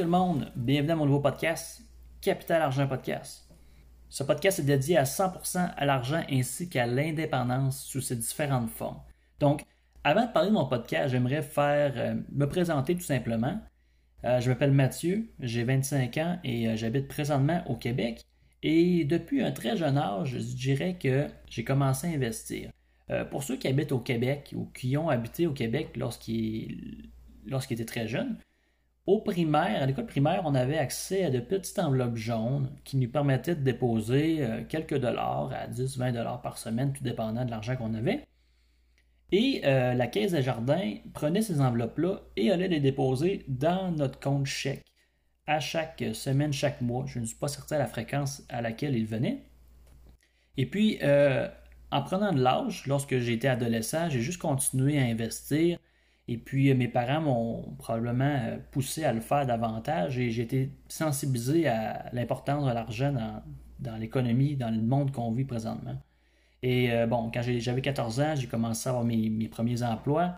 [0.00, 1.82] Tout le monde, bienvenue à mon nouveau podcast,
[2.22, 3.46] Capital Argent Podcast.
[4.08, 9.02] Ce podcast est dédié à 100% à l'argent ainsi qu'à l'indépendance sous ses différentes formes.
[9.40, 9.62] Donc,
[10.02, 13.60] avant de parler de mon podcast, j'aimerais faire euh, me présenter tout simplement.
[14.24, 18.24] Euh, je m'appelle Mathieu, j'ai 25 ans et euh, j'habite présentement au Québec.
[18.62, 22.70] Et depuis un très jeune âge, je dirais que j'ai commencé à investir.
[23.30, 27.10] pour ceux qui habitent au Québec ou qui ont habité au Québec lorsqu'ils
[27.50, 28.38] étaient très jeunes,
[29.06, 33.08] au primaire, à l'école primaire, on avait accès à de petites enveloppes jaunes qui nous
[33.08, 37.76] permettaient de déposer euh, quelques dollars à 10-20 dollars par semaine, tout dépendant de l'argent
[37.76, 38.26] qu'on avait.
[39.32, 44.18] Et euh, la caisse des jardins prenait ces enveloppes-là et allait les déposer dans notre
[44.18, 44.84] compte chèque
[45.46, 47.04] à chaque semaine, chaque mois.
[47.06, 49.44] Je ne suis pas certain de la fréquence à laquelle ils venaient.
[50.56, 51.48] Et puis, euh,
[51.90, 55.78] en prenant de l'âge, lorsque j'étais adolescent, j'ai juste continué à investir
[56.30, 60.42] et puis, euh, mes parents m'ont probablement euh, poussé à le faire davantage et j'ai
[60.42, 63.12] été sensibilisé à l'importance de l'argent
[63.80, 66.00] dans, l'économie, dans le monde qu'on vit présentement.
[66.62, 70.36] Et euh, bon, quand j'avais 14 ans, j'ai commencé à avoir mes, premiers emplois.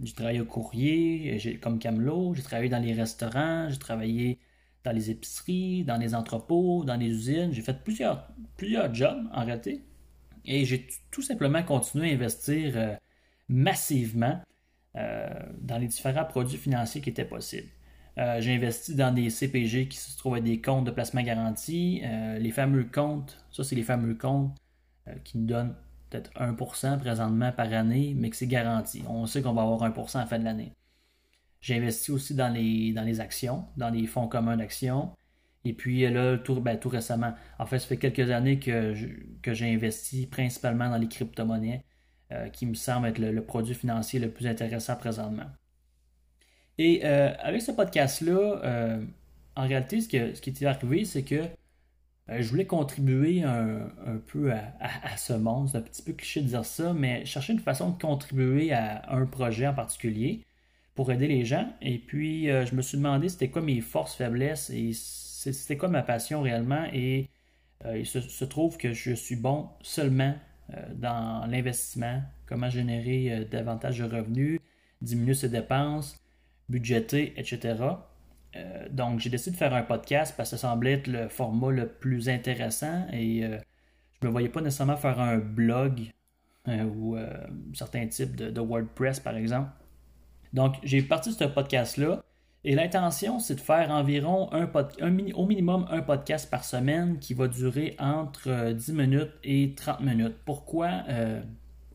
[0.00, 4.38] J'ai travaillé au courrier, comme camelot, j'ai travaillé dans les restaurants, j'ai travaillé
[4.84, 7.52] dans les épiceries, dans les entrepôts, dans les usines.
[7.52, 9.82] J'ai fait plusieurs, plusieurs jobs en réalité.
[10.44, 12.98] Et j'ai tout simplement continué à investir
[13.48, 14.40] massivement.
[14.98, 15.28] Euh,
[15.60, 17.68] dans les différents produits financiers qui étaient possibles.
[18.18, 22.00] Euh, j'ai investi dans des CPG qui se trouvent des comptes de placement garanti.
[22.04, 24.56] Euh, les fameux comptes, ça c'est les fameux comptes
[25.24, 25.74] qui nous donnent
[26.10, 29.02] peut-être 1% présentement par année, mais que c'est garanti.
[29.08, 30.72] On sait qu'on va avoir 1% à la fin de l'année.
[31.60, 35.12] J'ai investi aussi dans les, dans les actions, dans les fonds communs d'actions.
[35.64, 38.94] Et puis là, tout, ben, tout, récemment, en fait, ça fait quelques années que,
[39.42, 41.84] que j'ai investi principalement dans les crypto-monnaies.
[42.30, 45.46] Euh, qui me semble être le, produit financier le plus intéressant présentement.
[46.76, 49.02] Et euh, avec ce podcast-là, euh,
[49.56, 51.44] en réalité, ce, qui est arrivé, c'est que
[52.28, 53.88] je voulais contribuer un,
[54.26, 55.70] peu à, ce monde.
[55.70, 59.10] C'est un petit peu cliché de dire ça, mais chercher une façon de contribuer à
[59.10, 60.44] un projet en particulier
[60.94, 61.72] pour aider les gens.
[61.80, 66.02] Et puis, je me suis demandé c'était quoi mes forces, faiblesses et c'était quoi ma
[66.02, 66.84] passion réellement.
[66.92, 67.30] Et
[67.94, 70.34] il se, trouve que je suis bon seulement
[70.94, 74.60] dans l'investissement, comment générer euh, davantage de revenus,
[75.00, 76.16] diminuer ses dépenses,
[76.68, 77.76] budgéter, etc.
[78.56, 81.70] Euh, donc, j'ai décidé de faire un podcast parce que ça semblait être le format
[81.70, 86.10] le plus intéressant et je ne me voyais pas nécessairement faire un blog
[86.66, 87.16] ou
[87.72, 89.70] certains types de, WordPress, par exemple.
[90.52, 92.22] Donc, j'ai parti de ce podcast-là
[92.64, 94.68] et l'intention, c'est de faire environ un,
[95.34, 100.00] au minimum un podcast par semaine qui va durer entre 10 euh, minutes et 30
[100.00, 100.36] minutes.
[100.44, 101.40] Pourquoi euh,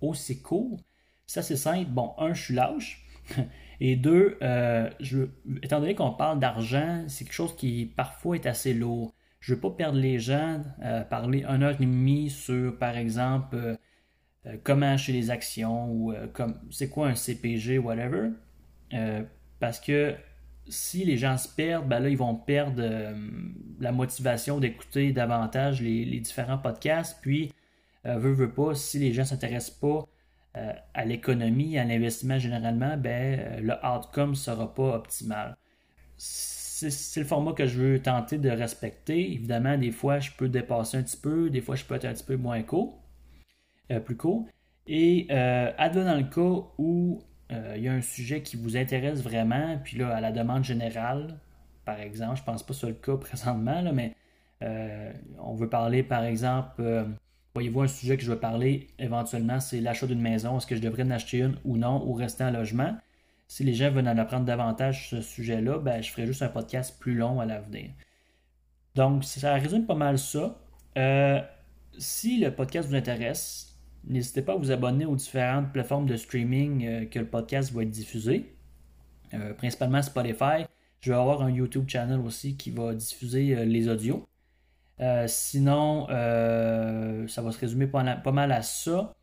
[0.00, 0.80] aussi court?
[1.26, 1.90] Ça, c'est simple.
[1.90, 3.06] Bon, un, je suis lâche.
[3.80, 5.28] Et deux, euh, je,
[5.62, 9.14] étant donné qu'on parle d'argent, c'est quelque chose qui parfois est assez lourd.
[9.38, 10.64] Je ne veux pas perdre les gens,
[11.10, 13.76] parler une heure et demie sur, par exemple,
[14.64, 16.12] comment acheter les actions ou
[16.70, 18.30] c'est quoi un CPG, whatever.
[19.60, 20.16] parce que
[20.68, 23.14] si les gens se perdent, ben là, ils vont perdre euh,
[23.80, 27.18] la motivation d'écouter davantage les, différents podcasts.
[27.22, 27.52] Puis,
[28.06, 30.06] euh, veut, veut pas, si les gens ne s'intéressent pas
[30.56, 35.56] euh, à l'économie, à l'investissement généralement, ben, le outcome ne sera pas optimal.
[36.16, 39.32] C'est le format que je veux tenter de respecter.
[39.32, 42.12] Évidemment, des fois, je peux dépasser un petit peu, des fois, je peux être un
[42.12, 43.02] petit peu moins court,
[44.04, 44.46] plus court.
[44.86, 49.78] Et advenant le cas où euh, il y a un sujet qui vous intéresse vraiment,
[49.82, 51.38] puis là, à la demande générale,
[51.84, 54.14] par exemple, je pense pas soit le cas présentement, mais
[54.62, 57.04] euh, on veut parler, par exemple, euh,
[57.54, 60.58] voyez-vous, un sujet que je veux parler éventuellement, c'est l'achat d'une maison.
[60.58, 62.96] Est-ce que je devrais en acheter une ou non, ou rester en logement?
[63.48, 66.48] Si les gens veulent en apprendre davantage sur ce sujet-là, ben, je ferai juste un
[66.48, 67.90] podcast plus long à l'avenir.
[68.94, 70.60] Donc, ça résume pas mal ça.
[71.98, 73.77] si le podcast vous intéresse,
[74.08, 77.82] N'hésitez pas à vous abonner aux différentes plateformes de streaming euh, que le podcast va
[77.82, 78.54] être diffusé,
[79.34, 80.64] euh, principalement Spotify.
[81.00, 84.26] Je vais avoir un YouTube channel aussi qui va diffuser euh, les audios.
[85.26, 89.14] sinon, ça va se résumer pas, mal à ça.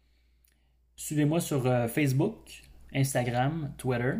[0.95, 4.13] Suivez-moi sur Facebook, Instagram, Twitter,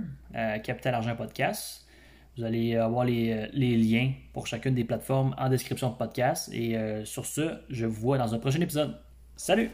[0.64, 1.88] Capital Argent Podcast.
[2.36, 6.50] Vous allez avoir les, les, liens pour chacune des plateformes en description de podcast.
[6.52, 6.76] Et
[7.06, 9.00] sur ce, je vous vois dans un prochain épisode.
[9.38, 9.70] Salut!